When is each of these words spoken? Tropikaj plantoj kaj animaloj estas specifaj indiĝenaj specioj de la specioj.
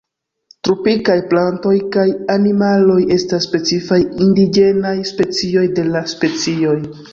Tropikaj 0.67 1.17
plantoj 1.33 1.73
kaj 1.95 2.05
animaloj 2.37 2.97
estas 3.17 3.47
specifaj 3.51 4.01
indiĝenaj 4.27 4.97
specioj 5.13 5.69
de 5.77 5.89
la 5.95 6.05
specioj. 6.17 6.77